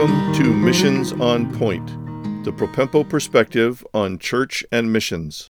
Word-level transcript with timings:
Welcome 0.00 0.32
to 0.32 0.54
Missions 0.54 1.12
on 1.12 1.54
Point, 1.58 1.86
the 2.42 2.52
Propempo 2.52 3.06
perspective 3.06 3.84
on 3.92 4.16
church 4.18 4.64
and 4.72 4.90
missions. 4.90 5.50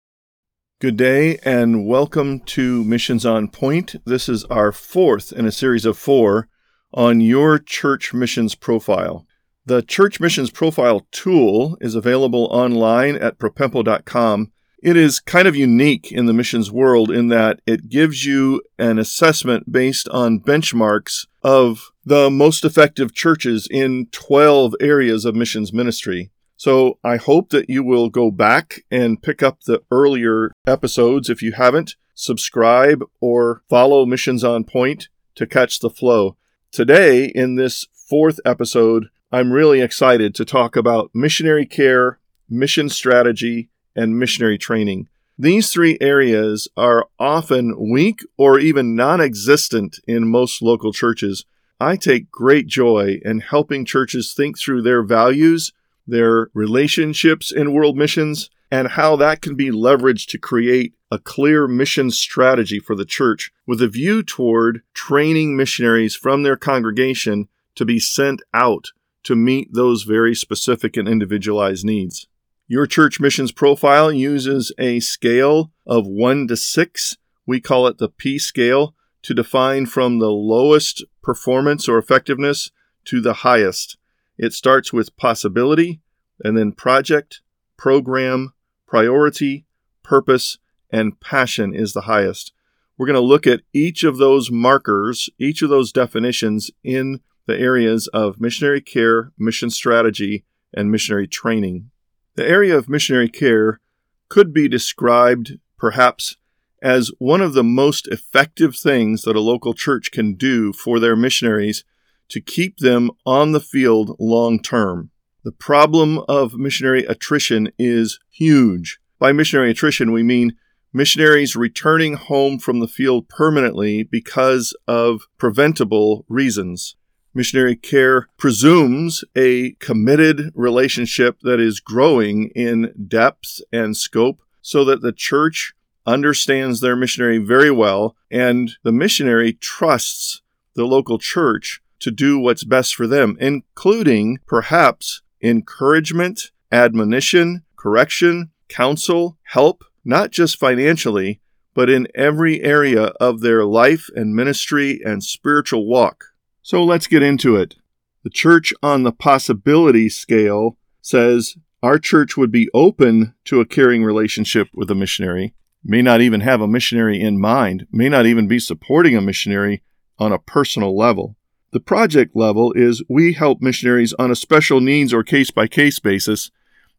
Good 0.81 0.97
day 0.97 1.37
and 1.45 1.87
welcome 1.87 2.41
to 2.47 2.83
Missions 2.83 3.27
on 3.27 3.49
Point. 3.49 3.97
This 4.07 4.31
is 4.31 4.45
our 4.45 4.73
fourth 4.73 5.31
in 5.31 5.45
a 5.45 5.53
series 5.53 5.85
of 5.85 5.99
four 5.99 6.49
on 6.95 7.21
your 7.21 7.59
church 7.59 8.15
missions 8.15 8.55
profile. 8.55 9.27
The 9.67 9.83
Church 9.83 10.21
Missions 10.21 10.51
Profile 10.51 11.07
tool 11.13 11.77
is 11.83 11.95
available 11.95 12.49
online 12.51 13.17
at 13.17 13.39
propempo.com 13.39 14.53
it 14.83 14.97
is 14.97 15.21
kind 15.21 15.47
of 15.47 15.57
unique 15.57 16.11
in 16.11 16.27
the 16.27 16.33
missions 16.33 16.71
world 16.71 17.11
in 17.11 17.29
that 17.29 17.61
it 17.67 17.89
gives 17.89 18.25
you 18.25 18.63
an 18.79 18.99
assessment 18.99 19.71
based 19.71 20.09
on 20.09 20.41
benchmarks 20.41 21.27
of 21.43 21.91
the 22.05 22.31
most 22.31 22.65
effective 22.65 23.15
churches 23.15 23.69
in 23.71 24.07
12 24.13 24.75
areas 24.81 25.25
of 25.25 25.35
missions 25.35 25.73
ministry. 25.73 26.31
So 26.57 26.99
I 27.03 27.17
hope 27.17 27.51
that 27.51 27.71
you 27.71 27.83
will 27.83 28.11
go 28.11 28.31
back 28.31 28.85
and 28.91 29.23
pick 29.23 29.43
up 29.43 29.63
the 29.63 29.83
earlier 29.91 30.53
episodes 30.67 31.31
if 31.31 31.43
you 31.43 31.53
haven't, 31.53 31.97
subscribe 32.15 33.03
or 33.21 33.63
follow 33.69 34.05
Missions 34.05 34.45
on 34.45 34.65
Point 34.65 35.09
to 35.37 35.47
catch 35.47 35.79
the 35.79 35.91
flow. 35.91 36.37
Today, 36.71 37.25
in 37.27 37.57
this 37.57 37.87
fourth 37.95 38.41
episode, 38.45 39.07
I'm 39.33 39.53
really 39.53 39.81
excited 39.81 40.35
to 40.35 40.45
talk 40.45 40.77
about 40.77 41.11
missionary 41.15 41.65
care, 41.65 42.19
mission 42.49 42.89
strategy, 42.89 43.71
and 43.97 44.19
missionary 44.19 44.59
training. 44.59 45.09
These 45.39 45.73
three 45.73 45.97
areas 46.01 46.69
are 46.77 47.07
often 47.19 47.91
weak 47.91 48.21
or 48.37 48.59
even 48.59 48.95
non 48.95 49.21
existent 49.21 49.99
in 50.07 50.29
most 50.29 50.61
local 50.61 50.93
churches. 50.93 51.47
I 51.81 51.97
take 51.97 52.31
great 52.31 52.67
joy 52.67 53.21
in 53.25 53.41
helping 53.41 53.87
churches 53.87 54.35
think 54.35 54.59
through 54.59 54.83
their 54.83 55.03
values, 55.03 55.73
their 56.07 56.51
relationships 56.53 57.51
in 57.51 57.73
world 57.73 57.97
missions, 57.97 58.51
and 58.71 58.89
how 58.89 59.17
that 59.17 59.41
can 59.41 59.57
be 59.57 59.71
leveraged 59.71 60.29
to 60.29 60.39
create 60.39 60.95
a 61.11 61.19
clear 61.19 61.67
mission 61.67 62.11
strategy 62.11 62.79
for 62.79 62.95
the 62.95 63.07
church 63.07 63.51
with 63.67 63.81
a 63.81 63.89
view 63.89 64.23
toward 64.23 64.83
training 64.93 65.57
missionaries 65.57 66.15
from 66.15 66.43
their 66.43 66.57
congregation 66.57 67.49
to 67.75 67.85
be 67.87 67.99
sent 67.99 68.43
out 68.53 68.89
to 69.23 69.35
meet 69.35 69.73
those 69.73 70.03
very 70.03 70.35
specific 70.35 70.97
and 70.97 71.09
individualized 71.09 71.85
needs. 71.85 72.27
Your 72.69 72.87
church 72.87 73.19
missions 73.19 73.53
profile 73.53 74.13
uses 74.13 74.73
a 74.79 75.01
scale 75.01 75.73
of 75.87 76.07
1 76.07 76.47
to 76.49 76.57
6. 76.57 77.17
We 77.47 77.61
call 77.61 77.87
it 77.87 77.99
the 77.99 78.09
P 78.09 78.39
scale 78.39 78.95
to 79.23 79.35
define 79.35 79.87
from 79.87 80.19
the 80.19 80.31
lowest 80.31 81.05
performance 81.23 81.89
or 81.89 81.99
effectiveness 81.99 82.71
to 83.05 83.21
the 83.21 83.35
highest. 83.35 83.97
It 84.39 84.53
starts 84.53 84.93
with 84.93 85.17
possibility, 85.17 86.01
and 86.43 86.57
then 86.57 86.73
project, 86.73 87.41
program, 87.77 88.53
priority, 88.87 89.67
purpose, 90.03 90.59
and 90.91 91.21
passion 91.21 91.75
is 91.75 91.93
the 91.93 92.03
highest. 92.03 92.53
We're 92.97 93.07
going 93.07 93.15
to 93.15 93.21
look 93.21 93.47
at 93.47 93.63
each 93.73 94.05
of 94.05 94.19
those 94.19 94.51
markers, 94.51 95.31
each 95.39 95.63
of 95.63 95.71
those 95.71 95.93
definitions 95.93 96.71
in 96.83 97.21
the 97.47 97.59
areas 97.59 98.09
of 98.09 98.41
missionary 98.41 98.81
care, 98.81 99.33
mission 99.39 99.71
strategy, 99.71 100.45
and 100.75 100.91
missionary 100.91 101.27
training. 101.27 101.91
The 102.37 102.47
area 102.47 102.77
of 102.77 102.89
missionary 102.89 103.29
care 103.29 103.81
could 104.29 104.53
be 104.53 104.69
described, 104.69 105.59
perhaps, 105.77 106.37
as 106.83 107.11
one 107.19 107.41
of 107.41 107.53
the 107.55 107.65
most 107.65 108.07
effective 108.09 108.77
things 108.77 109.23
that 109.23 109.37
a 109.37 109.41
local 109.41 109.75
church 109.75 110.11
can 110.11 110.35
do 110.35 110.73
for 110.73 110.99
their 110.99 111.17
missionaries 111.17 111.85
to 112.29 112.41
keep 112.41 112.79
them 112.79 113.11
on 113.27 113.53
the 113.53 113.61
field 113.61 114.17
long 114.19 114.61
term. 114.61 115.11
The 115.45 115.53
problem 115.53 116.19
of 116.29 116.55
missionary 116.55 117.05
attrition 117.05 117.71
is 117.79 118.19
huge. 118.31 118.99
By 119.19 119.33
missionary 119.33 119.71
attrition, 119.71 120.13
we 120.13 120.23
mean 120.23 120.57
missionaries 120.93 121.57
returning 121.57 122.15
home 122.15 122.59
from 122.59 122.81
the 122.81 122.89
field 122.89 123.29
permanently 123.29 124.03
because 124.03 124.75
of 124.87 125.23
preventable 125.39 126.25
reasons. 126.29 126.97
Missionary 127.33 127.77
care 127.77 128.29
presumes 128.39 129.23
a 129.37 129.73
committed 129.75 130.51
relationship 130.55 131.39
that 131.43 131.61
is 131.61 131.79
growing 131.79 132.51
in 132.57 132.93
depth 133.07 133.61
and 133.73 133.97
scope 133.97 134.43
so 134.63 134.85
that 134.85 135.01
the 135.01 135.13
church 135.13 135.73
understands 136.07 136.81
their 136.81 136.97
missionary 136.97 137.39
very 137.39 137.71
well 137.71 138.17
and 138.31 138.73
the 138.83 138.93
missionary 138.93 139.53
trusts 139.53 140.43
the 140.75 140.85
local 140.85 141.19
church 141.19 141.81
to 142.01 142.11
do 142.11 142.39
what's 142.39 142.65
best 142.65 142.95
for 142.95 143.07
them, 143.07 143.37
including 143.41 144.39
perhaps 144.47 145.23
encouragement, 145.43 146.51
admonition, 146.73 147.63
correction, 147.77 148.51
counsel, 148.69 149.39
help, 149.43 149.85
not 150.05 150.31
just 150.31 150.59
financially, 150.59 151.41
but 151.75 151.91
in 151.91 152.09
every 152.15 152.63
area 152.63 153.05
of 153.21 153.41
their 153.41 153.65
life 153.65 154.09
and 154.17 154.35
ministry 154.35 155.01
and 155.05 155.23
spiritual 155.23 155.87
walk. 155.87 156.27
So 156.63 156.83
let's 156.85 157.07
get 157.07 157.23
into 157.23 157.57
it. 157.57 157.77
The 158.23 158.31
church 158.31 158.73
on 158.83 159.03
the 159.03 159.13
possibility 159.13 160.09
scale 160.09 160.77
says 161.01 161.57
our 161.83 161.99
church 161.99 162.37
would 162.37 162.53
be 162.53 162.69
open 162.75 163.35
to 163.47 163.61
a 163.61 163.67
caring 163.67 164.05
relationship 164.05 164.69
with 164.75 164.91
a 164.91 164.95
missionary, 164.95 165.55
may 165.83 166.03
not 166.03 166.21
even 166.21 166.41
have 166.41 166.61
a 166.61 166.69
missionary 166.69 167.21
in 167.21 167.41
mind, 167.41 167.87
may 167.91 168.09
not 168.09 168.27
even 168.27 168.47
be 168.47 168.59
supporting 168.59 169.17
a 169.17 169.21
missionary 169.21 169.83
on 170.19 170.33
a 170.33 170.39
personal 170.39 170.97
level. 170.97 171.37
The 171.73 171.81
project 171.81 172.35
level 172.35 172.73
is 172.73 173.03
we 173.09 173.33
help 173.33 173.63
missionaries 173.63 174.13
on 174.15 174.31
a 174.31 174.37
special 174.37 174.81
needs 174.81 175.15
or 175.15 175.23
case 175.23 175.51
by 175.51 175.67
case 175.69 175.99
basis, 175.99 176.51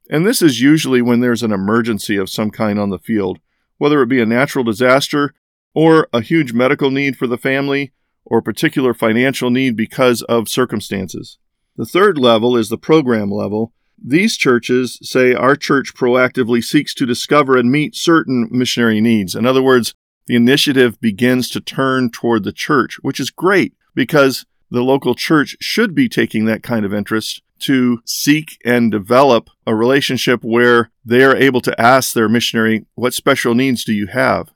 and 0.09 0.25
this 0.25 0.41
is 0.41 0.61
usually 0.61 1.01
when 1.01 1.19
there's 1.19 1.43
an 1.43 1.51
emergency 1.51 2.17
of 2.17 2.29
some 2.29 2.51
kind 2.51 2.79
on 2.79 2.89
the 2.89 2.99
field, 2.99 3.39
whether 3.77 4.01
it 4.01 4.07
be 4.07 4.21
a 4.21 4.25
natural 4.25 4.63
disaster 4.63 5.33
or 5.73 6.07
a 6.13 6.21
huge 6.21 6.53
medical 6.53 6.91
need 6.91 7.17
for 7.17 7.27
the 7.27 7.37
family 7.37 7.91
or 8.25 8.39
a 8.39 8.43
particular 8.43 8.93
financial 8.93 9.49
need 9.49 9.75
because 9.75 10.21
of 10.23 10.49
circumstances. 10.49 11.37
The 11.77 11.85
third 11.85 12.17
level 12.17 12.57
is 12.57 12.69
the 12.69 12.77
program 12.77 13.31
level. 13.31 13.73
These 14.03 14.37
churches 14.37 14.97
say 15.03 15.33
our 15.33 15.55
church 15.55 15.93
proactively 15.93 16.63
seeks 16.63 16.93
to 16.95 17.05
discover 17.05 17.55
and 17.55 17.71
meet 17.71 17.95
certain 17.95 18.47
missionary 18.51 18.99
needs. 18.99 19.35
In 19.35 19.45
other 19.45 19.61
words, 19.61 19.93
the 20.25 20.35
initiative 20.35 20.99
begins 20.99 21.49
to 21.51 21.61
turn 21.61 22.09
toward 22.09 22.43
the 22.43 22.51
church, 22.51 22.97
which 23.01 23.19
is 23.19 23.29
great 23.29 23.73
because 23.93 24.45
the 24.71 24.81
local 24.81 25.13
church 25.13 25.55
should 25.59 25.93
be 25.93 26.09
taking 26.09 26.45
that 26.45 26.63
kind 26.63 26.85
of 26.85 26.93
interest 26.93 27.41
to 27.59 28.01
seek 28.05 28.57
and 28.65 28.91
develop 28.91 29.49
a 29.67 29.75
relationship 29.75 30.43
where 30.43 30.89
they 31.05 31.23
are 31.23 31.35
able 31.35 31.61
to 31.61 31.79
ask 31.79 32.13
their 32.13 32.29
missionary, 32.29 32.85
What 32.95 33.13
special 33.13 33.53
needs 33.53 33.83
do 33.83 33.93
you 33.93 34.07
have? 34.07 34.51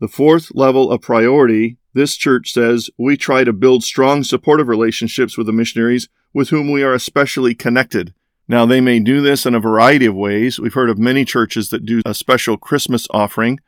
The 0.00 0.08
fourth 0.08 0.52
level 0.54 0.90
of 0.90 1.00
priority 1.00 1.78
this 1.94 2.16
church 2.16 2.52
says 2.52 2.90
we 2.98 3.16
try 3.16 3.44
to 3.44 3.52
build 3.52 3.84
strong 3.84 4.24
supportive 4.24 4.68
relationships 4.68 5.36
with 5.36 5.46
the 5.46 5.52
missionaries 5.52 6.08
with 6.32 6.48
whom 6.48 6.70
we 6.70 6.82
are 6.82 6.94
especially 6.94 7.54
connected. 7.54 8.14
Now, 8.48 8.66
they 8.66 8.80
may 8.80 8.98
do 9.00 9.20
this 9.20 9.46
in 9.46 9.54
a 9.54 9.60
variety 9.60 10.06
of 10.06 10.14
ways. 10.14 10.58
We've 10.58 10.74
heard 10.74 10.90
of 10.90 10.98
many 10.98 11.24
churches 11.24 11.68
that 11.68 11.86
do 11.86 12.02
a 12.04 12.14
special 12.14 12.56
Christmas 12.56 13.06
offering, 13.10 13.60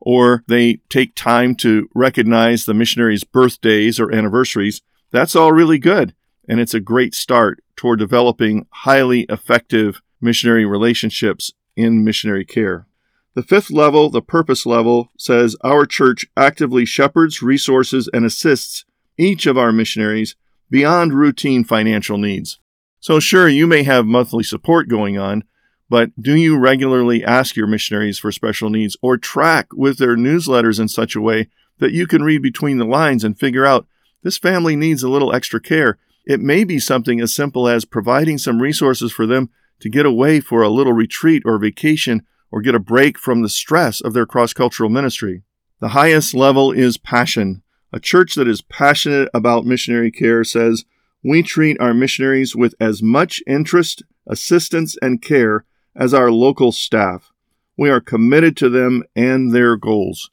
or 0.00 0.42
they 0.48 0.80
take 0.88 1.14
time 1.14 1.54
to 1.56 1.88
recognize 1.94 2.64
the 2.64 2.74
missionaries' 2.74 3.24
birthdays 3.24 4.00
or 4.00 4.12
anniversaries. 4.12 4.80
That's 5.10 5.36
all 5.36 5.52
really 5.52 5.78
good, 5.78 6.14
and 6.48 6.58
it's 6.58 6.74
a 6.74 6.80
great 6.80 7.14
start 7.14 7.62
toward 7.76 7.98
developing 7.98 8.66
highly 8.70 9.22
effective 9.28 10.00
missionary 10.20 10.64
relationships 10.64 11.52
in 11.76 12.04
missionary 12.04 12.44
care. 12.44 12.86
The 13.34 13.42
fifth 13.42 13.70
level, 13.70 14.10
the 14.10 14.22
purpose 14.22 14.66
level, 14.66 15.10
says 15.18 15.56
our 15.62 15.86
church 15.86 16.26
actively 16.36 16.84
shepherds, 16.84 17.42
resources, 17.42 18.08
and 18.12 18.24
assists 18.24 18.84
each 19.16 19.46
of 19.46 19.56
our 19.56 19.72
missionaries 19.72 20.36
beyond 20.70 21.14
routine 21.14 21.64
financial 21.64 22.18
needs. 22.18 22.58
So, 23.02 23.18
sure, 23.18 23.48
you 23.48 23.66
may 23.66 23.82
have 23.82 24.06
monthly 24.06 24.44
support 24.44 24.86
going 24.86 25.18
on, 25.18 25.42
but 25.90 26.10
do 26.22 26.36
you 26.36 26.56
regularly 26.56 27.24
ask 27.24 27.56
your 27.56 27.66
missionaries 27.66 28.16
for 28.16 28.30
special 28.30 28.70
needs 28.70 28.96
or 29.02 29.18
track 29.18 29.66
with 29.72 29.98
their 29.98 30.16
newsletters 30.16 30.78
in 30.78 30.86
such 30.86 31.16
a 31.16 31.20
way 31.20 31.48
that 31.80 31.90
you 31.90 32.06
can 32.06 32.22
read 32.22 32.42
between 32.42 32.78
the 32.78 32.84
lines 32.84 33.24
and 33.24 33.36
figure 33.36 33.66
out 33.66 33.88
this 34.22 34.38
family 34.38 34.76
needs 34.76 35.02
a 35.02 35.08
little 35.08 35.34
extra 35.34 35.60
care? 35.60 35.98
It 36.24 36.38
may 36.38 36.62
be 36.62 36.78
something 36.78 37.20
as 37.20 37.34
simple 37.34 37.66
as 37.66 37.84
providing 37.84 38.38
some 38.38 38.62
resources 38.62 39.10
for 39.10 39.26
them 39.26 39.50
to 39.80 39.90
get 39.90 40.06
away 40.06 40.38
for 40.38 40.62
a 40.62 40.70
little 40.70 40.92
retreat 40.92 41.42
or 41.44 41.58
vacation 41.58 42.24
or 42.52 42.60
get 42.60 42.76
a 42.76 42.78
break 42.78 43.18
from 43.18 43.42
the 43.42 43.48
stress 43.48 44.00
of 44.00 44.12
their 44.12 44.26
cross 44.26 44.52
cultural 44.52 44.88
ministry. 44.88 45.42
The 45.80 45.88
highest 45.88 46.34
level 46.34 46.70
is 46.70 46.98
passion. 46.98 47.64
A 47.92 47.98
church 47.98 48.36
that 48.36 48.46
is 48.46 48.62
passionate 48.62 49.28
about 49.34 49.66
missionary 49.66 50.12
care 50.12 50.44
says, 50.44 50.84
We 51.24 51.42
treat 51.42 51.80
our 51.80 51.94
missionaries 51.94 52.56
with 52.56 52.74
as 52.80 53.02
much 53.02 53.42
interest, 53.46 54.02
assistance, 54.26 54.96
and 55.00 55.22
care 55.22 55.64
as 55.94 56.12
our 56.12 56.30
local 56.30 56.72
staff. 56.72 57.32
We 57.76 57.90
are 57.90 58.00
committed 58.00 58.56
to 58.58 58.68
them 58.68 59.04
and 59.14 59.54
their 59.54 59.76
goals. 59.76 60.30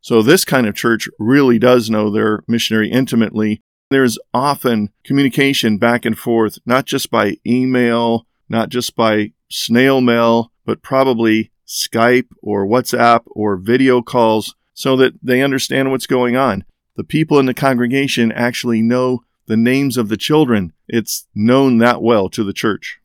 So, 0.00 0.20
this 0.20 0.44
kind 0.44 0.66
of 0.66 0.74
church 0.74 1.08
really 1.18 1.58
does 1.60 1.88
know 1.88 2.10
their 2.10 2.42
missionary 2.48 2.90
intimately 2.90 3.60
There's 3.90 4.18
often 4.32 4.88
communication 5.04 5.76
back 5.76 6.04
and 6.04 6.18
forth, 6.18 6.58
not 6.64 6.86
just 6.86 7.10
by 7.10 7.36
email, 7.46 8.26
not 8.48 8.70
just 8.70 8.96
by 8.96 9.32
snail 9.50 10.00
mail, 10.00 10.50
but 10.64 10.82
probably 10.82 11.50
Skype 11.66 12.28
or 12.42 12.66
WhatsApp 12.66 13.22
or 13.26 13.56
video 13.56 14.02
calls 14.02 14.54
so 14.74 14.96
that 14.96 15.14
they 15.22 15.42
understand 15.42 15.90
what's 15.90 16.06
going 16.06 16.36
on. 16.36 16.64
The 16.96 17.04
people 17.04 17.38
in 17.38 17.46
the 17.46 17.54
congregation 17.54 18.32
actually 18.32 18.82
know 18.82 19.24
the 19.46 19.56
names 19.56 19.96
of 19.96 20.08
the 20.08 20.16
children. 20.16 20.72
It's 20.88 21.26
known 21.34 21.78
that 21.78 22.02
well 22.02 22.28
to 22.30 22.44
the 22.44 22.52
church. 22.52 23.00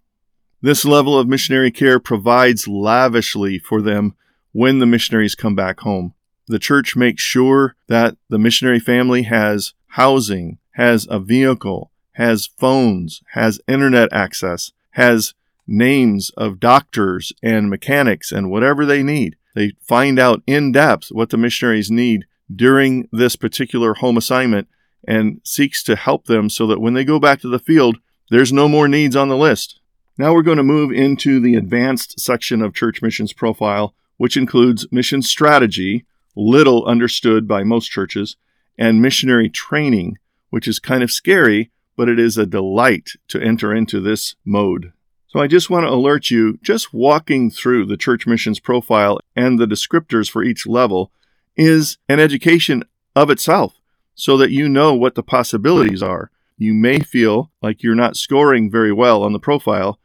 This 0.61 0.85
level 0.85 1.17
of 1.17 1.27
missionary 1.27 1.71
care 1.71 1.99
provides 1.99 2.67
lavishly 2.67 3.59
for 3.59 3.81
them 3.81 4.15
when 4.51 4.79
the 4.79 4.85
missionaries 4.85 5.35
come 5.35 5.55
back 5.55 5.81
home. 5.81 6.13
The 6.47 6.59
church 6.59 6.95
makes 6.95 7.21
sure 7.21 7.75
that 7.87 8.17
the 8.29 8.39
missionary 8.39 8.79
family 8.79 9.23
has 9.23 9.73
housing, 9.89 10.57
has 10.71 11.07
a 11.09 11.19
vehicle, 11.19 11.91
has 12.13 12.47
phones, 12.47 13.21
has 13.33 13.61
internet 13.67 14.11
access, 14.11 14.71
has 14.91 15.33
names 15.67 16.31
of 16.37 16.59
doctors 16.59 17.33
and 17.43 17.69
mechanics 17.69 18.31
and 18.31 18.49
whatever 18.49 18.85
they 18.85 19.03
need. 19.03 19.35
They 19.53 19.73
find 19.81 20.17
out 20.17 20.41
in 20.47 20.71
depth 20.71 21.09
what 21.09 21.29
the 21.29 21.37
missionaries 21.37 21.91
need 21.91 22.25
during 22.53 23.09
this 23.11 23.35
particular 23.35 23.95
home 23.95 24.17
assignment 24.17 24.67
and 25.07 25.41
seeks 25.43 25.83
to 25.83 25.95
help 25.95 26.25
them 26.25 26.49
so 26.49 26.67
that 26.67 26.81
when 26.81 26.93
they 26.93 27.03
go 27.03 27.19
back 27.19 27.41
to 27.41 27.49
the 27.49 27.59
field, 27.59 27.97
there's 28.29 28.53
no 28.53 28.67
more 28.67 28.87
needs 28.87 29.15
on 29.15 29.29
the 29.29 29.37
list. 29.37 29.79
Now 30.17 30.33
we're 30.33 30.41
going 30.41 30.57
to 30.57 30.63
move 30.63 30.91
into 30.91 31.39
the 31.39 31.55
advanced 31.55 32.19
section 32.19 32.61
of 32.61 32.73
church 32.73 33.01
missions 33.01 33.33
profile, 33.33 33.93
which 34.17 34.35
includes 34.35 34.91
mission 34.91 35.21
strategy, 35.21 36.05
little 36.35 36.85
understood 36.85 37.47
by 37.47 37.63
most 37.63 37.89
churches, 37.89 38.35
and 38.77 39.01
missionary 39.01 39.49
training, 39.49 40.17
which 40.49 40.67
is 40.67 40.79
kind 40.79 41.03
of 41.03 41.11
scary, 41.11 41.71
but 41.95 42.09
it 42.09 42.19
is 42.19 42.37
a 42.37 42.45
delight 42.45 43.11
to 43.27 43.41
enter 43.41 43.73
into 43.73 43.99
this 43.99 44.35
mode. 44.43 44.91
So 45.27 45.39
I 45.39 45.47
just 45.47 45.69
want 45.69 45.85
to 45.85 45.93
alert 45.93 46.31
you 46.31 46.57
just 46.63 46.93
walking 46.93 47.51
through 47.51 47.85
the 47.85 47.97
church 47.97 48.25
missions 48.25 48.59
profile 48.59 49.19
and 49.35 49.59
the 49.59 49.65
descriptors 49.65 50.29
for 50.29 50.43
each 50.43 50.65
level 50.65 51.11
is 51.55 51.97
an 52.07 52.19
education 52.19 52.83
of 53.15 53.29
itself 53.29 53.76
so 54.17 54.35
that 54.35 54.51
you 54.51 54.67
know 54.67 54.95
what 54.95 55.15
the 55.15 55.23
possibilities 55.23 56.01
are. 56.01 56.31
You 56.57 56.73
may 56.73 56.99
feel 56.99 57.51
like 57.61 57.83
you're 57.83 57.95
not 57.95 58.17
scoring 58.17 58.69
very 58.69 58.91
well 58.91 59.21
on 59.21 59.31
the 59.31 59.39
profile, 59.39 59.99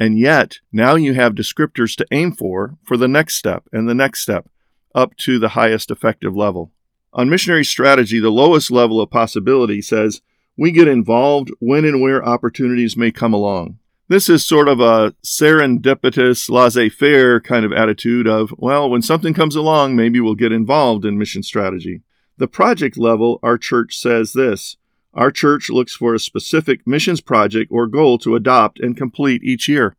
and 0.00 0.18
yet 0.18 0.58
now 0.72 0.94
you 0.94 1.12
have 1.12 1.34
descriptors 1.34 1.94
to 1.96 2.06
aim 2.10 2.32
for 2.32 2.78
for 2.82 2.96
the 2.96 3.06
next 3.06 3.36
step 3.36 3.64
and 3.70 3.86
the 3.86 3.94
next 3.94 4.22
step 4.22 4.48
up 4.94 5.14
to 5.18 5.38
the 5.38 5.50
highest 5.50 5.90
effective 5.90 6.34
level. 6.34 6.72
On 7.12 7.28
missionary 7.28 7.64
strategy, 7.64 8.18
the 8.18 8.30
lowest 8.30 8.70
level 8.70 9.02
of 9.02 9.10
possibility 9.10 9.82
says 9.82 10.22
we 10.56 10.72
get 10.72 10.88
involved 10.88 11.50
when 11.60 11.84
and 11.84 12.00
where 12.00 12.24
opportunities 12.24 12.96
may 12.96 13.12
come 13.12 13.34
along. 13.34 13.78
This 14.08 14.30
is 14.30 14.42
sort 14.42 14.68
of 14.68 14.80
a 14.80 15.14
serendipitous, 15.22 16.48
laissez 16.48 16.88
faire 16.88 17.38
kind 17.38 17.66
of 17.66 17.72
attitude 17.72 18.26
of, 18.26 18.54
well, 18.56 18.88
when 18.88 19.02
something 19.02 19.34
comes 19.34 19.54
along, 19.54 19.94
maybe 19.94 20.20
we'll 20.20 20.34
get 20.34 20.52
involved 20.52 21.04
in 21.04 21.18
mission 21.18 21.42
strategy. 21.42 22.00
The 22.38 22.48
project 22.48 22.96
level, 22.96 23.40
our 23.42 23.58
church 23.58 23.98
says 23.98 24.32
this 24.32 24.76
Our 25.12 25.32
church 25.32 25.70
looks 25.70 25.94
for 25.94 26.14
a 26.14 26.20
specific 26.20 26.86
missions 26.86 27.20
project 27.20 27.70
or 27.70 27.88
goal 27.88 28.16
to 28.18 28.36
adopt 28.36 28.78
and 28.78 28.96
complete 28.96 29.42
each 29.42 29.68
year. 29.68 29.96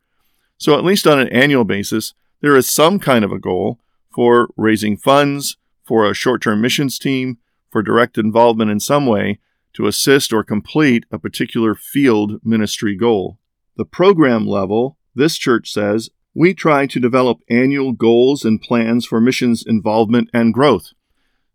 So, 0.56 0.76
at 0.76 0.84
least 0.84 1.06
on 1.06 1.20
an 1.20 1.28
annual 1.28 1.64
basis, 1.64 2.14
there 2.40 2.56
is 2.56 2.66
some 2.66 2.98
kind 2.98 3.24
of 3.24 3.32
a 3.32 3.38
goal 3.38 3.78
for 4.10 4.48
raising 4.56 4.96
funds, 4.96 5.58
for 5.84 6.08
a 6.08 6.14
short 6.14 6.42
term 6.42 6.62
missions 6.62 6.98
team, 6.98 7.36
for 7.70 7.82
direct 7.82 8.16
involvement 8.16 8.70
in 8.70 8.80
some 8.80 9.06
way 9.06 9.38
to 9.74 9.86
assist 9.86 10.32
or 10.32 10.42
complete 10.42 11.04
a 11.12 11.18
particular 11.18 11.74
field 11.74 12.40
ministry 12.42 12.96
goal. 12.96 13.38
The 13.76 13.84
program 13.84 14.46
level, 14.46 14.96
this 15.14 15.36
church 15.36 15.70
says, 15.70 16.10
we 16.34 16.54
try 16.54 16.86
to 16.86 17.00
develop 17.00 17.40
annual 17.50 17.92
goals 17.92 18.44
and 18.44 18.60
plans 18.60 19.04
for 19.04 19.20
missions 19.20 19.64
involvement 19.66 20.30
and 20.32 20.54
growth. 20.54 20.92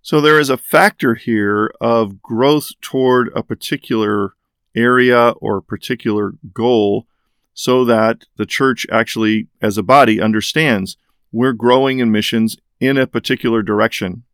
So 0.06 0.22
there 0.22 0.40
is 0.40 0.52
a 0.52 0.57
factor 0.57 1.16
here 1.16 1.74
of 1.81 2.22
growth 2.22 2.69
toward 2.80 3.31
a 3.36 3.42
particular 3.42 4.36
area 4.75 5.31
or 5.42 5.62
particular 5.62 6.34
goal 6.54 7.07
so 7.56 7.84
that 7.86 8.25
the 8.38 8.46
church 8.46 8.86
actually, 8.92 9.48
as 9.63 9.80
a 9.80 9.81
body, 9.81 10.22
understands 10.22 10.96
we're 11.31 11.54
growing 11.54 11.98
in 11.98 12.12
missions 12.12 12.56
in 12.80 12.98
a 12.98 13.07
particular 13.07 13.63
direction. 13.63 14.25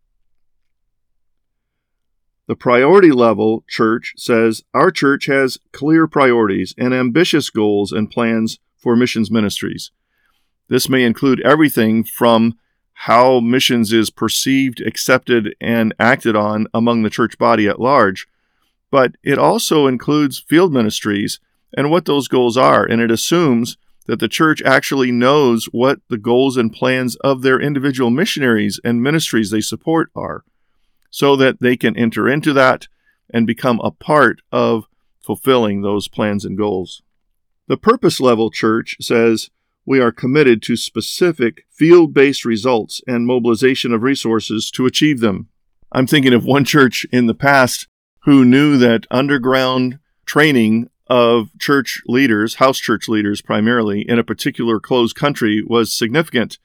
The 2.47 2.57
priority 2.57 3.13
level 3.13 3.63
church 3.69 4.13
says 4.17 4.63
our 4.73 4.91
church 4.91 5.27
has 5.27 5.57
clear 5.71 6.05
priorities 6.05 6.75
and 6.77 6.93
ambitious 6.93 7.49
goals 7.49 7.93
and 7.93 8.11
plans 8.11 8.59
for 8.75 8.97
missions 8.97 9.31
ministries. 9.31 9.91
This 10.67 10.89
may 10.89 11.03
include 11.05 11.39
everything 11.45 12.03
from 12.03 12.57
how 13.05 13.39
missions 13.39 13.91
is 13.91 14.11
perceived, 14.11 14.79
accepted, 14.79 15.55
and 15.59 15.91
acted 15.99 16.35
on 16.35 16.67
among 16.71 17.01
the 17.01 17.09
church 17.09 17.35
body 17.39 17.67
at 17.67 17.79
large, 17.79 18.27
but 18.91 19.15
it 19.23 19.39
also 19.39 19.87
includes 19.87 20.45
field 20.47 20.71
ministries 20.71 21.39
and 21.75 21.89
what 21.89 22.05
those 22.05 22.27
goals 22.27 22.57
are, 22.57 22.85
and 22.85 23.01
it 23.01 23.09
assumes 23.09 23.75
that 24.05 24.19
the 24.19 24.27
church 24.27 24.61
actually 24.61 25.11
knows 25.11 25.65
what 25.71 25.99
the 26.09 26.17
goals 26.17 26.57
and 26.57 26.73
plans 26.73 27.15
of 27.17 27.41
their 27.41 27.59
individual 27.59 28.11
missionaries 28.11 28.79
and 28.83 29.01
ministries 29.01 29.49
they 29.49 29.61
support 29.61 30.11
are 30.15 30.43
so 31.09 31.35
that 31.35 31.59
they 31.59 31.75
can 31.75 31.97
enter 31.97 32.29
into 32.29 32.53
that 32.53 32.87
and 33.33 33.47
become 33.47 33.79
a 33.79 33.89
part 33.89 34.41
of 34.51 34.85
fulfilling 35.25 35.81
those 35.81 36.07
plans 36.07 36.45
and 36.45 36.55
goals. 36.55 37.01
The 37.67 37.77
purpose 37.77 38.19
level 38.19 38.51
church 38.51 38.97
says 39.01 39.49
we 39.85 39.99
are 39.99 40.11
committed 40.11 40.61
to 40.63 40.75
specific 40.75 41.65
field 41.69 42.13
based 42.13 42.45
results 42.45 43.01
and 43.07 43.25
mobilization 43.25 43.93
of 43.93 44.03
resources 44.03 44.69
to 44.71 44.85
achieve 44.85 45.19
them. 45.19 45.49
I'm 45.91 46.07
thinking 46.07 46.33
of 46.33 46.45
one 46.45 46.65
church 46.65 47.05
in 47.11 47.25
the 47.25 47.33
past 47.33 47.87
who 48.23 48.45
knew 48.45 48.77
that 48.77 49.07
underground 49.09 49.99
training 50.25 50.89
of 51.07 51.49
church 51.59 52.01
leaders, 52.05 52.55
house 52.55 52.79
church 52.79 53.09
leaders 53.09 53.41
primarily, 53.41 54.01
in 54.07 54.17
a 54.19 54.23
particular 54.23 54.79
closed 54.79 55.15
country 55.15 55.63
was 55.65 55.91
significant. 55.91 56.57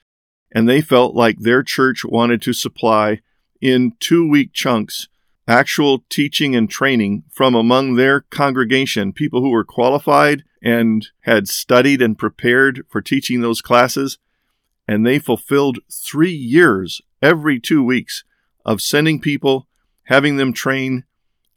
And 0.53 0.69
they 0.69 0.81
felt 0.81 1.17
like 1.17 1.41
their 1.41 1.63
church 1.63 2.05
wanted 2.05 2.41
to 2.43 2.53
supply 2.53 3.21
in 3.61 3.93
two 3.99 4.29
week 4.29 4.53
chunks 4.53 5.09
actual 5.49 6.05
teaching 6.09 6.57
and 6.57 6.69
training 6.69 7.23
from 7.31 7.55
among 7.55 7.95
their 7.95 8.23
congregation, 8.23 9.13
people 9.13 9.41
who 9.41 9.51
were 9.51 9.65
qualified 9.65 10.43
and 10.63 11.09
had 11.21 11.49
studied 11.49 12.03
and 12.03 12.19
prepared 12.19 12.85
for 12.89 13.01
teaching 13.01 13.41
those 13.41 13.61
classes. 13.61 14.19
And 14.89 15.07
they 15.07 15.19
fulfilled 15.19 15.79
three 15.91 16.35
years 16.35 17.01
every 17.23 17.61
two 17.61 17.83
weeks 17.83 18.25
of 18.65 18.83
sending 18.83 19.21
people, 19.21 19.69
having 20.05 20.37
them 20.37 20.53
train 20.53 21.05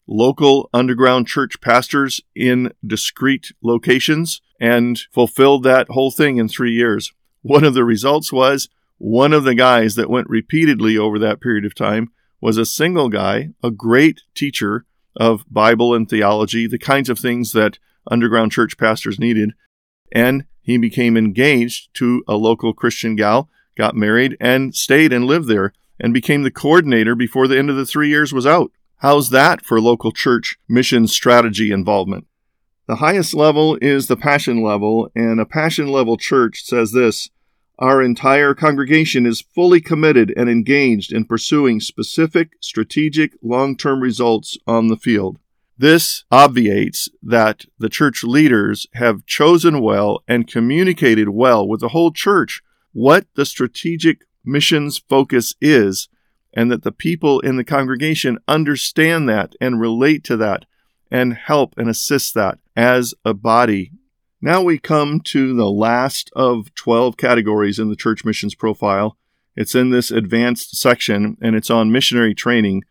local 0.08 0.69
underground 0.74 1.27
church 1.27 1.62
pastors 1.62 2.19
in 2.36 2.72
discrete 2.86 3.51
locations, 3.62 4.41
and 4.60 5.00
fulfilled 5.12 5.63
that 5.63 5.88
whole 5.89 6.12
thing 6.12 6.38
in 6.38 6.48
three 6.48 6.74
years. 6.74 7.13
One 7.41 7.63
of 7.63 7.75
the 7.75 7.86
results 7.86 8.34
was 8.34 8.67
one 8.98 9.31
of 9.31 9.43
the 9.43 9.55
guys 9.55 9.96
that 9.96 10.10
went 10.10 10.29
repeatedly 10.29 10.98
over 10.98 11.17
that 11.19 11.39
period 11.39 11.63
of 11.63 11.74
time 11.74 12.12
was 12.41 12.58
a 12.58 12.65
single 12.65 13.10
guy, 13.10 13.50
a 13.63 13.72
great 13.72 14.22
teacher 14.36 14.86
of 15.15 15.46
Bible 15.50 15.93
and 15.93 16.10
theology, 16.10 16.67
the 16.67 16.79
kinds 16.79 17.10
of 17.10 17.19
things 17.19 17.51
that 17.51 17.79
underground 18.10 18.51
church 18.51 18.77
pastors 18.77 19.19
needed. 19.19 19.51
And 20.13 20.46
he 20.62 20.77
became 20.77 21.17
engaged 21.17 21.89
to 21.96 22.24
a 22.27 22.36
local 22.36 22.74
Christian 22.74 23.15
gal, 23.15 23.50
got 23.77 23.96
married, 23.96 24.38
and 24.39 24.75
stayed 24.75 25.12
and 25.12 25.25
lived 25.25 25.48
there, 25.48 25.74
and 26.00 26.13
became 26.13 26.43
the 26.43 26.51
coordinator 26.51 27.15
before 27.15 27.48
the 27.48 27.58
end 27.58 27.69
of 27.69 27.75
the 27.75 27.86
three 27.86 28.10
years 28.10 28.31
was 28.31 28.46
out. 28.46 28.72
How's 28.98 29.29
that 29.29 29.63
for 29.65 29.79
local 29.79 30.12
church 30.12 30.58
mission 30.67 31.08
strategy 31.08 31.72
involvement? 31.72 32.27
The 32.88 32.98
highest 32.98 33.34
level 33.34 33.77
is 33.81 34.08
the 34.08 34.17
passion 34.17 34.63
level, 34.63 35.10
and 35.15 35.39
a 35.39 35.46
passion 35.46 35.88
level 35.88 36.17
church 36.17 36.63
says 36.63 36.91
this 36.91 37.29
our 37.79 38.01
entire 38.03 38.53
congregation 38.53 39.25
is 39.25 39.41
fully 39.55 39.79
committed 39.79 40.33
and 40.36 40.50
engaged 40.50 41.13
in 41.13 41.24
pursuing 41.24 41.79
specific, 41.79 42.51
strategic, 42.59 43.33
long 43.41 43.75
term 43.75 44.01
results 44.01 44.57
on 44.67 44.88
the 44.88 44.98
field. 44.98 45.39
This 45.77 46.25
obviates 46.29 47.07
that 47.24 47.63
the 47.79 47.88
church 47.88 48.21
leaders 48.21 48.86
have 48.95 49.25
chosen 49.25 49.81
well 49.81 50.21
and 50.27 50.45
communicated 50.45 51.29
well 51.29 51.65
with 51.65 51.79
the 51.79 51.89
whole 51.89 52.12
church 52.12 52.62
what 52.91 53.27
the 53.36 53.45
strategic 53.45 54.25
missions 54.43 54.98
focus 54.98 55.53
is, 55.62 56.09
and 56.53 56.69
that 56.69 56.83
the 56.83 56.91
people 56.91 57.39
in 57.39 57.55
the 57.55 57.63
congregation 57.63 58.39
understand 58.45 59.29
that 59.29 59.53
and 59.62 59.79
relate 59.79 60.25
to 60.25 60.36
that 60.36 60.65
and 61.09 61.33
help 61.33 61.74
and 61.77 61.88
assist 61.89 62.33
that 62.33 62.59
as 62.75 63.13
a 63.24 63.33
body 63.33 63.93
now 64.41 64.62
we 64.62 64.79
come 64.79 65.19
to 65.22 65.53
the 65.53 65.69
last 65.69 66.31
of 66.36 66.74
12 66.75 67.17
categories 67.17 67.79
in 67.79 67.89
the 67.89 67.96
church 67.96 68.24
missions 68.24 68.55
profile. 68.55 69.17
It's 69.55 69.75
in 69.75 69.89
this 69.89 70.12
advanced 70.12 70.77
section 70.77 71.38
and 71.41 71.55
it's 71.55 71.69
on 71.69 71.91
missionary 71.91 72.34
training. 72.34 72.84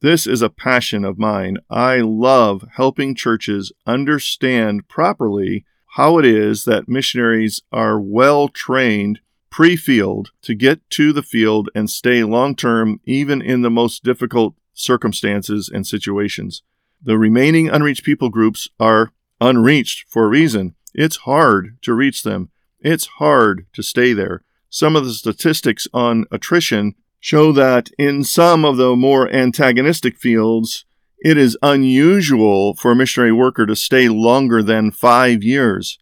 This 0.00 0.26
is 0.26 0.42
a 0.42 0.50
passion 0.50 1.04
of 1.04 1.18
mine. 1.18 1.58
I 1.68 1.98
love 1.98 2.64
helping 2.74 3.14
churches 3.14 3.70
understand 3.86 4.88
properly 4.88 5.64
how 5.94 6.18
it 6.18 6.24
is 6.24 6.64
that 6.64 6.88
missionaries 6.88 7.62
are 7.70 8.00
well 8.00 8.48
trained 8.48 9.20
pre 9.50 9.76
field 9.76 10.30
to 10.42 10.54
get 10.54 10.88
to 10.90 11.12
the 11.12 11.22
field 11.22 11.68
and 11.74 11.90
stay 11.90 12.24
long 12.24 12.56
term, 12.56 13.00
even 13.04 13.42
in 13.42 13.62
the 13.62 13.70
most 13.70 14.02
difficult 14.02 14.54
circumstances 14.72 15.68
and 15.72 15.86
situations. 15.86 16.62
The 17.02 17.18
remaining 17.18 17.68
unreached 17.68 18.04
people 18.04 18.30
groups 18.30 18.68
are 18.78 19.12
unreached 19.40 20.06
for 20.08 20.24
a 20.24 20.28
reason. 20.28 20.74
It's 20.94 21.18
hard 21.18 21.78
to 21.82 21.94
reach 21.94 22.22
them, 22.22 22.50
it's 22.80 23.06
hard 23.06 23.66
to 23.74 23.82
stay 23.82 24.12
there. 24.12 24.42
Some 24.68 24.96
of 24.96 25.04
the 25.04 25.14
statistics 25.14 25.88
on 25.92 26.26
attrition 26.30 26.94
show 27.20 27.52
that 27.52 27.90
in 27.98 28.24
some 28.24 28.64
of 28.64 28.76
the 28.76 28.96
more 28.96 29.30
antagonistic 29.32 30.16
fields, 30.16 30.84
it 31.18 31.36
is 31.36 31.58
unusual 31.62 32.74
for 32.74 32.92
a 32.92 32.96
missionary 32.96 33.32
worker 33.32 33.66
to 33.66 33.76
stay 33.76 34.08
longer 34.08 34.62
than 34.62 34.90
five 34.90 35.42
years. 35.42 35.98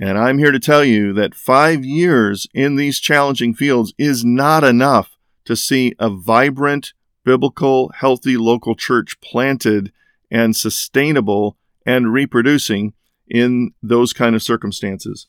And 0.00 0.18
I'm 0.18 0.38
here 0.38 0.52
to 0.52 0.58
tell 0.58 0.84
you 0.84 1.12
that 1.14 1.34
five 1.34 1.84
years 1.84 2.46
in 2.54 2.76
these 2.76 3.00
challenging 3.00 3.54
fields 3.54 3.92
is 3.98 4.24
not 4.24 4.64
enough 4.64 5.16
to 5.44 5.56
see 5.56 5.94
a 5.98 6.10
vibrant, 6.10 6.92
biblical, 7.24 7.90
healthy 7.94 8.36
local 8.36 8.74
church 8.74 9.20
planted 9.20 9.92
and 10.30 10.56
sustainable 10.56 11.56
and 11.84 12.12
reproducing 12.12 12.94
in 13.28 13.72
those 13.82 14.12
kind 14.12 14.34
of 14.34 14.42
circumstances. 14.42 15.26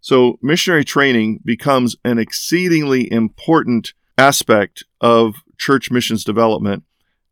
So, 0.00 0.38
missionary 0.42 0.84
training 0.84 1.40
becomes 1.44 1.96
an 2.04 2.18
exceedingly 2.18 3.10
important 3.10 3.92
aspect 4.18 4.84
of 5.00 5.36
church 5.58 5.90
missions 5.90 6.24
development. 6.24 6.84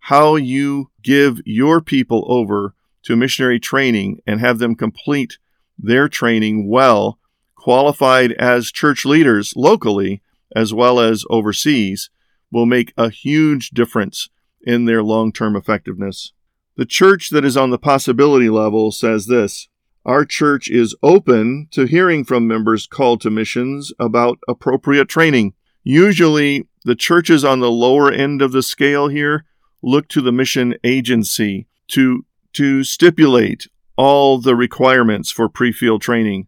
How 0.05 0.37
you 0.37 0.90
give 1.02 1.40
your 1.45 1.81
people 1.81 2.25
over 2.29 2.75
to 3.02 3.17
missionary 3.17 3.59
training 3.59 4.21
and 4.26 4.40
have 4.40 4.59
them 4.59 4.75
complete 4.75 5.38
their 5.79 6.09
training 6.09 6.69
well, 6.69 7.19
qualified 7.55 8.33
as 8.33 8.71
church 8.71 9.05
leaders 9.05 9.52
locally 9.57 10.23
as 10.55 10.75
well 10.75 11.00
as 11.00 11.25
overseas, 11.31 12.11
will 12.50 12.67
make 12.67 12.93
a 12.97 13.11
huge 13.11 13.71
difference 13.71 14.29
in 14.62 14.85
their 14.85 15.02
long 15.02 15.33
term 15.33 15.57
effectiveness. 15.57 16.33
The 16.76 16.87
church 16.87 17.31
that 17.31 17.45
is 17.45 17.57
on 17.57 17.71
the 17.71 17.79
possibility 17.79 18.49
level 18.49 18.90
says 18.93 19.26
this 19.26 19.69
Our 20.04 20.25
church 20.25 20.69
is 20.69 20.97
open 21.02 21.69
to 21.73 21.85
hearing 21.85 22.25
from 22.25 22.47
members 22.47 22.87
called 22.87 23.21
to 23.23 23.30
missions 23.30 23.92
about 23.99 24.38
appropriate 24.49 25.09
training. 25.09 25.54
Usually, 25.85 26.66
the 26.85 26.95
churches 26.95 27.45
on 27.45 27.61
the 27.61 27.71
lower 27.71 28.11
end 28.11 28.40
of 28.40 28.52
the 28.52 28.62
scale 28.62 29.09
here 29.09 29.45
look 29.83 30.09
to 30.09 30.23
the 30.23 30.33
mission 30.33 30.75
agency 30.83 31.66
to, 31.88 32.25
to 32.54 32.83
stipulate 32.83 33.69
all 33.97 34.38
the 34.38 34.57
requirements 34.57 35.30
for 35.30 35.49
pre 35.50 35.73
field 35.73 36.00
training. 36.00 36.47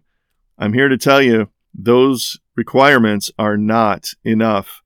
I'm 0.58 0.72
here 0.72 0.88
to 0.88 0.96
tell 0.96 1.20
you 1.20 1.50
those 1.74 2.38
requirements 2.56 3.30
are 3.38 3.58
not 3.58 4.14
enough. 4.24 4.82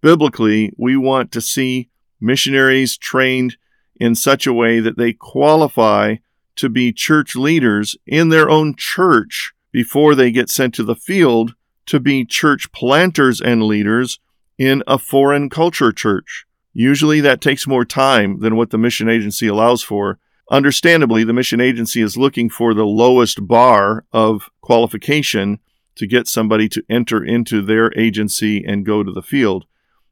Biblically, 0.00 0.72
we 0.78 0.96
want 0.96 1.32
to 1.32 1.40
see 1.40 1.90
missionaries 2.20 2.96
trained 2.96 3.56
in 3.96 4.14
such 4.14 4.46
a 4.46 4.52
way 4.52 4.80
that 4.80 4.96
they 4.96 5.12
qualify 5.12 6.16
to 6.56 6.68
be 6.68 6.92
church 6.92 7.36
leaders 7.36 7.96
in 8.06 8.28
their 8.28 8.48
own 8.50 8.74
church 8.76 9.52
before 9.72 10.14
they 10.14 10.30
get 10.30 10.50
sent 10.50 10.74
to 10.74 10.82
the 10.82 10.96
field 10.96 11.54
to 11.86 12.00
be 12.00 12.24
church 12.24 12.72
planters 12.72 13.40
and 13.40 13.62
leaders 13.62 14.18
in 14.58 14.82
a 14.86 14.98
foreign 14.98 15.48
culture 15.48 15.92
church. 15.92 16.46
Usually 16.72 17.20
that 17.20 17.40
takes 17.40 17.66
more 17.66 17.84
time 17.84 18.40
than 18.40 18.56
what 18.56 18.70
the 18.70 18.78
mission 18.78 19.08
agency 19.08 19.46
allows 19.46 19.82
for, 19.82 20.18
Understandably, 20.48 21.24
the 21.24 21.32
mission 21.32 21.60
agency 21.60 22.00
is 22.00 22.16
looking 22.16 22.48
for 22.48 22.72
the 22.72 22.86
lowest 22.86 23.48
bar 23.48 24.04
of 24.12 24.48
qualification 24.60 25.58
to 25.96 26.06
get 26.06 26.28
somebody 26.28 26.68
to 26.68 26.84
enter 26.88 27.24
into 27.24 27.62
their 27.62 27.92
agency 27.98 28.64
and 28.64 28.86
go 28.86 29.02
to 29.02 29.10
the 29.10 29.22
field. 29.22 29.64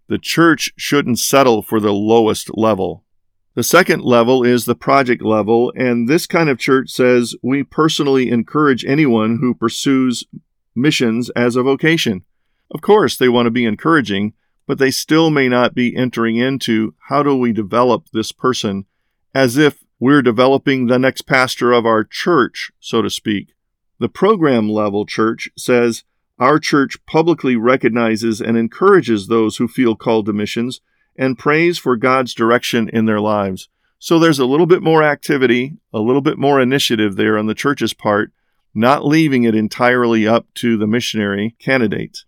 The 0.08 0.18
church 0.18 0.72
shouldn't 0.76 1.20
settle 1.20 1.62
for 1.62 1.78
the 1.78 1.92
lowest 1.92 2.56
level. 2.56 3.03
The 3.54 3.62
second 3.62 4.02
level 4.02 4.42
is 4.42 4.64
the 4.64 4.74
project 4.74 5.22
level, 5.22 5.72
and 5.76 6.08
this 6.08 6.26
kind 6.26 6.48
of 6.48 6.58
church 6.58 6.90
says 6.90 7.36
we 7.40 7.62
personally 7.62 8.28
encourage 8.28 8.84
anyone 8.84 9.38
who 9.40 9.54
pursues 9.54 10.24
missions 10.74 11.30
as 11.30 11.54
a 11.54 11.62
vocation. 11.62 12.24
Of 12.72 12.80
course, 12.80 13.16
they 13.16 13.28
want 13.28 13.46
to 13.46 13.52
be 13.52 13.64
encouraging, 13.64 14.32
but 14.66 14.78
they 14.78 14.90
still 14.90 15.30
may 15.30 15.48
not 15.48 15.72
be 15.72 15.94
entering 15.94 16.36
into 16.36 16.94
how 17.08 17.22
do 17.22 17.36
we 17.36 17.52
develop 17.52 18.08
this 18.12 18.32
person 18.32 18.86
as 19.32 19.56
if 19.56 19.84
we're 20.00 20.22
developing 20.22 20.86
the 20.86 20.98
next 20.98 21.22
pastor 21.22 21.72
of 21.72 21.86
our 21.86 22.02
church, 22.02 22.72
so 22.80 23.02
to 23.02 23.10
speak. 23.10 23.54
The 24.00 24.08
program 24.08 24.68
level 24.68 25.06
church 25.06 25.48
says 25.56 26.02
our 26.40 26.58
church 26.58 26.96
publicly 27.06 27.54
recognizes 27.54 28.40
and 28.40 28.56
encourages 28.56 29.28
those 29.28 29.58
who 29.58 29.68
feel 29.68 29.94
called 29.94 30.26
to 30.26 30.32
missions 30.32 30.80
and 31.16 31.38
prays 31.38 31.78
for 31.78 31.96
God's 31.96 32.34
direction 32.34 32.88
in 32.88 33.04
their 33.04 33.20
lives. 33.20 33.68
So 33.98 34.18
there's 34.18 34.38
a 34.38 34.46
little 34.46 34.66
bit 34.66 34.82
more 34.82 35.02
activity, 35.02 35.78
a 35.92 35.98
little 35.98 36.20
bit 36.20 36.38
more 36.38 36.60
initiative 36.60 37.16
there 37.16 37.38
on 37.38 37.46
the 37.46 37.54
church's 37.54 37.94
part, 37.94 38.32
not 38.74 39.04
leaving 39.04 39.44
it 39.44 39.54
entirely 39.54 40.26
up 40.26 40.46
to 40.56 40.76
the 40.76 40.86
missionary 40.86 41.56
candidate. 41.58 42.18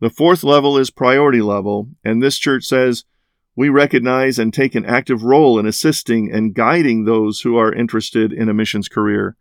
The 0.00 0.10
fourth 0.10 0.44
level 0.44 0.76
is 0.76 0.90
priority 0.90 1.40
level, 1.40 1.88
and 2.04 2.22
this 2.22 2.38
church 2.38 2.64
says 2.64 3.04
we 3.56 3.70
recognize 3.70 4.38
and 4.38 4.52
take 4.52 4.74
an 4.74 4.84
active 4.84 5.24
role 5.24 5.58
in 5.58 5.64
assisting 5.64 6.30
and 6.30 6.54
guiding 6.54 7.04
those 7.04 7.40
who 7.40 7.56
are 7.56 7.72
interested 7.72 8.32
in 8.32 8.50
a 8.50 8.54
missions 8.54 8.88
career. 8.88 9.36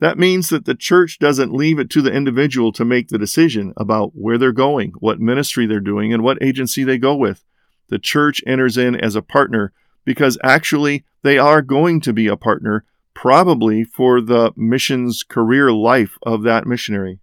That 0.00 0.18
means 0.18 0.48
that 0.48 0.64
the 0.64 0.74
church 0.74 1.18
doesn't 1.18 1.52
leave 1.52 1.78
it 1.78 1.90
to 1.90 2.02
the 2.02 2.12
individual 2.12 2.72
to 2.72 2.84
make 2.84 3.08
the 3.08 3.18
decision 3.18 3.74
about 3.76 4.12
where 4.14 4.38
they're 4.38 4.52
going, 4.52 4.92
what 4.98 5.20
ministry 5.20 5.66
they're 5.66 5.80
doing, 5.80 6.12
and 6.12 6.22
what 6.22 6.42
agency 6.42 6.82
they 6.82 6.98
go 6.98 7.14
with. 7.14 7.44
The 7.88 7.98
church 7.98 8.42
enters 8.46 8.76
in 8.76 8.94
as 8.94 9.14
a 9.14 9.22
partner 9.22 9.72
because 10.04 10.38
actually 10.42 11.04
they 11.22 11.38
are 11.38 11.62
going 11.62 12.00
to 12.02 12.12
be 12.12 12.26
a 12.26 12.36
partner, 12.36 12.84
probably 13.14 13.84
for 13.84 14.20
the 14.20 14.52
missions 14.56 15.22
career 15.22 15.72
life 15.72 16.18
of 16.22 16.42
that 16.42 16.66
missionary. 16.66 17.20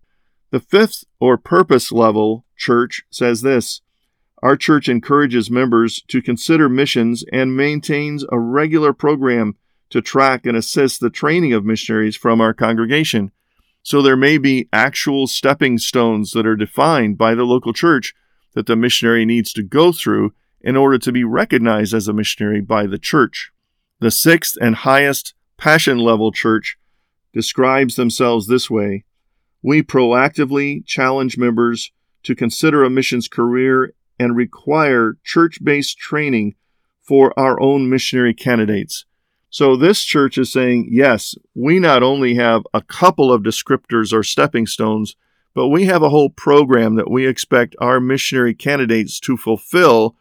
The 0.52 0.60
fifth 0.60 1.06
or 1.20 1.38
purpose 1.38 1.92
level 1.92 2.46
church 2.58 3.04
says 3.10 3.42
this 3.42 3.82
our 4.42 4.58
church 4.58 4.90
encourages 4.90 5.52
members 5.52 6.02
to 6.08 6.22
consider 6.22 6.68
missions 6.68 7.24
and 7.32 7.56
maintains 7.56 8.26
a 8.32 8.40
regular 8.40 8.92
program 8.92 9.56
to 9.92 10.02
track 10.02 10.46
and 10.46 10.58
assist 10.58 11.00
the 11.00 11.12
training 11.12 11.54
of 11.54 11.64
missionaries 11.64 12.16
from 12.16 12.42
our 12.42 12.54
congregation. 12.54 13.32
So 13.84 14.02
there 14.02 14.18
may 14.18 14.38
be 14.38 14.68
actual 14.74 15.28
stepping 15.28 15.78
stones 15.78 16.32
that 16.32 16.48
are 16.48 16.56
defined 16.56 17.18
by 17.18 17.36
the 17.36 17.44
local 17.44 17.74
church 17.74 18.16
that 18.54 18.66
the 18.66 18.76
missionary 18.76 19.26
needs 19.26 19.54
to 19.54 19.64
go 19.64 19.92
through 19.92 20.34
in 20.64 20.76
order 20.76 20.98
to 20.98 21.12
be 21.12 21.24
recognized 21.24 21.94
as 21.94 22.08
a 22.08 22.14
missionary 22.14 22.62
by 22.62 22.86
the 22.86 23.00
church. 23.00 23.52
The 24.00 24.12
sixth 24.12 24.58
and 24.60 24.76
highest 24.76 25.34
passion 25.58 26.00
level 26.00 26.32
church 26.32 26.78
describes 27.34 27.96
themselves 27.96 28.48
this 28.48 28.70
way 28.70 29.06
We 29.62 29.84
proactively 29.84 30.86
challenge 30.86 31.38
members 31.38 31.92
to 32.24 32.36
consider 32.36 32.84
a 32.84 32.90
missions 32.90 33.28
career 33.28 33.94
and 34.20 34.36
require 34.36 35.18
church 35.24 35.64
based 35.64 35.98
training 35.98 36.56
for 37.02 37.38
our 37.38 37.60
own 37.60 37.90
missionary 37.90 38.34
candidates. 38.34 39.06
So 39.50 39.76
this 39.76 40.04
church 40.04 40.38
is 40.38 40.52
saying, 40.52 40.88
yes, 40.90 41.36
we 41.54 41.78
not 41.80 42.04
only 42.04 42.36
have 42.36 42.64
a 42.74 42.82
couple 42.82 43.34
of 43.34 43.42
descriptors 43.42 44.14
or 44.14 44.24
stepping 44.24 44.66
stones, 44.66 45.16
but 45.54 45.68
we 45.68 45.86
have 45.86 46.02
a 46.02 46.10
whole 46.10 46.30
program 46.30 46.96
that 46.96 47.12
we 47.12 47.28
expect 47.28 47.76
our 47.80 48.00
missionary 48.00 48.54
candidates 48.54 49.20
to 49.22 49.36
fulfill 49.36 50.16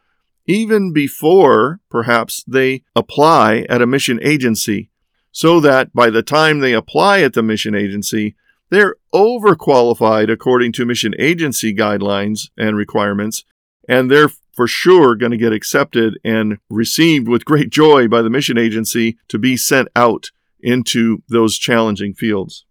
even 0.45 0.93
before 0.93 1.79
perhaps 1.89 2.43
they 2.47 2.83
apply 2.95 3.65
at 3.69 3.81
a 3.81 3.87
mission 3.87 4.19
agency, 4.21 4.89
so 5.31 5.59
that 5.59 5.93
by 5.93 6.09
the 6.09 6.23
time 6.23 6.59
they 6.59 6.73
apply 6.73 7.21
at 7.21 7.33
the 7.33 7.43
mission 7.43 7.75
agency, 7.75 8.35
they're 8.69 8.95
overqualified 9.13 10.31
according 10.31 10.71
to 10.73 10.85
mission 10.85 11.13
agency 11.19 11.73
guidelines 11.73 12.49
and 12.57 12.77
requirements 12.77 13.43
and 13.87 14.09
they're 14.09 14.29
for 14.53 14.67
sure 14.67 15.15
going 15.15 15.31
to 15.31 15.37
get 15.37 15.53
accepted 15.53 16.17
and 16.23 16.57
received 16.69 17.27
with 17.27 17.45
great 17.45 17.69
joy 17.69 18.07
by 18.07 18.21
the 18.21 18.29
mission 18.29 18.57
agency 18.57 19.17
to 19.27 19.37
be 19.37 19.57
sent 19.57 19.87
out 19.95 20.31
into 20.61 21.23
those 21.27 21.57
challenging 21.57 22.13
fields. 22.13 22.65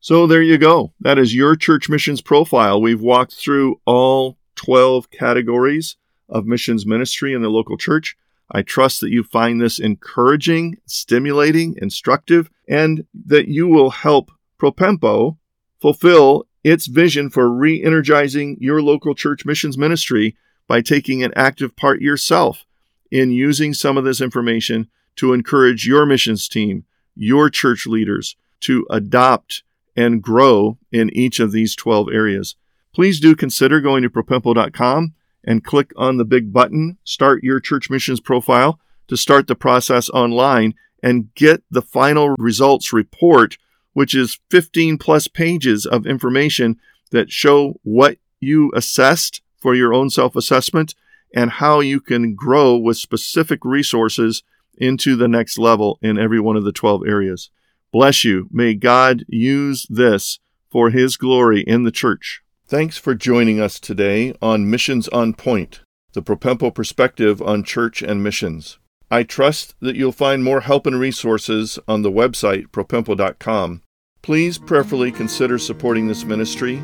So 0.00 0.26
there 0.26 0.42
you 0.42 0.56
go. 0.58 0.92
That 1.00 1.18
is 1.18 1.34
your 1.34 1.56
church 1.56 1.88
missions 1.88 2.20
profile. 2.20 2.80
We've 2.80 3.00
walked 3.00 3.34
through 3.34 3.80
all 3.84 4.38
12 4.54 5.10
categories 5.10 5.96
of 6.28 6.46
missions 6.46 6.86
ministry 6.86 7.32
in 7.32 7.42
the 7.42 7.48
local 7.48 7.76
church. 7.76 8.16
I 8.50 8.62
trust 8.62 9.00
that 9.00 9.10
you 9.10 9.22
find 9.22 9.60
this 9.60 9.78
encouraging, 9.78 10.78
stimulating, 10.86 11.76
instructive, 11.80 12.50
and 12.68 13.04
that 13.26 13.48
you 13.48 13.66
will 13.66 13.90
help 13.90 14.30
Propempo 14.60 15.36
fulfill 15.80 16.46
its 16.62 16.86
vision 16.86 17.30
for 17.30 17.48
re 17.48 17.82
energizing 17.82 18.56
your 18.60 18.82
local 18.82 19.14
church 19.14 19.44
missions 19.44 19.76
ministry 19.76 20.36
by 20.66 20.80
taking 20.80 21.22
an 21.22 21.32
active 21.36 21.76
part 21.76 22.00
yourself 22.00 22.66
in 23.10 23.30
using 23.30 23.72
some 23.72 23.96
of 23.96 24.04
this 24.04 24.20
information 24.20 24.88
to 25.16 25.32
encourage 25.32 25.86
your 25.86 26.06
missions 26.06 26.48
team, 26.48 26.84
your 27.14 27.48
church 27.50 27.86
leaders 27.86 28.36
to 28.60 28.86
adopt 28.90 29.62
and 29.96 30.22
grow 30.22 30.78
in 30.92 31.10
each 31.16 31.40
of 31.40 31.52
these 31.52 31.74
12 31.74 32.08
areas. 32.12 32.56
Please 32.92 33.20
do 33.20 33.36
consider 33.36 33.80
going 33.80 34.02
to 34.02 34.10
propempo.com 34.10 35.14
and 35.46 35.64
click 35.64 35.92
on 35.96 36.16
the 36.16 36.24
big 36.24 36.52
button, 36.52 36.98
Start 37.04 37.44
Your 37.44 37.60
Church 37.60 37.88
Missions 37.88 38.20
Profile, 38.20 38.80
to 39.08 39.16
start 39.16 39.46
the 39.46 39.54
process 39.54 40.10
online 40.10 40.74
and 41.02 41.32
get 41.34 41.62
the 41.70 41.82
final 41.82 42.34
results 42.38 42.92
report, 42.92 43.56
which 43.92 44.14
is 44.14 44.40
15 44.50 44.98
plus 44.98 45.28
pages 45.28 45.86
of 45.86 46.06
information 46.06 46.80
that 47.12 47.30
show 47.30 47.78
what 47.84 48.18
you 48.40 48.72
assessed 48.74 49.40
for 49.56 49.74
your 49.74 49.94
own 49.94 50.10
self 50.10 50.34
assessment 50.34 50.94
and 51.34 51.50
how 51.50 51.80
you 51.80 52.00
can 52.00 52.34
grow 52.34 52.76
with 52.76 52.96
specific 52.96 53.64
resources 53.64 54.42
into 54.76 55.16
the 55.16 55.28
next 55.28 55.58
level 55.58 55.98
in 56.02 56.18
every 56.18 56.40
one 56.40 56.56
of 56.56 56.64
the 56.64 56.72
12 56.72 57.02
areas. 57.06 57.50
Bless 57.92 58.24
you. 58.24 58.48
May 58.50 58.74
God 58.74 59.24
use 59.28 59.86
this 59.88 60.38
for 60.70 60.90
His 60.90 61.16
glory 61.16 61.62
in 61.62 61.84
the 61.84 61.90
church. 61.90 62.42
Thanks 62.68 62.98
for 62.98 63.14
joining 63.14 63.60
us 63.60 63.78
today 63.78 64.34
on 64.42 64.68
Missions 64.68 65.06
on 65.10 65.34
Point, 65.34 65.82
the 66.14 66.20
Propempo 66.22 66.74
perspective 66.74 67.40
on 67.40 67.62
church 67.62 68.02
and 68.02 68.24
missions. 68.24 68.80
I 69.08 69.22
trust 69.22 69.76
that 69.78 69.94
you'll 69.94 70.10
find 70.10 70.42
more 70.42 70.62
help 70.62 70.84
and 70.84 70.98
resources 70.98 71.78
on 71.86 72.02
the 72.02 72.10
website 72.10 72.66
propempo.com. 72.72 73.82
Please 74.20 74.58
prayerfully 74.58 75.12
consider 75.12 75.58
supporting 75.58 76.08
this 76.08 76.24
ministry. 76.24 76.78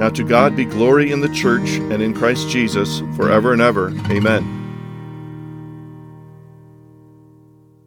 Now 0.00 0.08
to 0.08 0.24
God 0.24 0.56
be 0.56 0.64
glory 0.64 1.12
in 1.12 1.20
the 1.20 1.28
church 1.28 1.70
and 1.70 2.02
in 2.02 2.14
Christ 2.14 2.48
Jesus 2.48 2.98
forever 3.14 3.52
and 3.52 3.62
ever. 3.62 3.90
Amen. 4.10 4.57